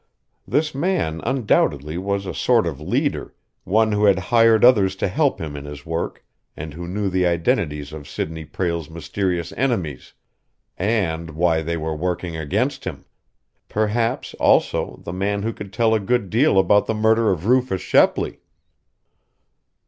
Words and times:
This 0.47 0.73
man, 0.73 1.21
undoubtedly, 1.23 1.95
was 1.95 2.25
a 2.25 2.33
sort 2.33 2.65
of 2.65 2.81
leader, 2.81 3.35
one 3.65 3.91
who 3.91 4.05
had 4.05 4.17
hired 4.33 4.65
others 4.65 4.95
to 4.95 5.07
help 5.07 5.39
him 5.39 5.55
in 5.55 5.65
his 5.65 5.85
work 5.85 6.25
and 6.57 6.73
who 6.73 6.87
knew 6.87 7.07
the 7.07 7.27
identities 7.27 7.93
of 7.93 8.09
Sidney 8.09 8.43
Prale's 8.43 8.89
mysterious 8.89 9.53
enemies, 9.55 10.13
and 10.75 11.29
why 11.29 11.61
they 11.61 11.77
were 11.77 11.95
working 11.95 12.35
against 12.35 12.85
him; 12.85 13.05
perhaps, 13.69 14.33
also, 14.39 14.99
the 15.03 15.13
man 15.13 15.43
who 15.43 15.53
could 15.53 15.71
tell 15.71 15.93
a 15.93 15.99
good 15.99 16.31
deal 16.31 16.57
about 16.57 16.87
the 16.87 16.95
murder 16.95 17.29
of 17.29 17.45
Rufus 17.45 17.81
Shepley. 17.83 18.39